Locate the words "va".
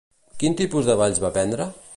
1.25-1.33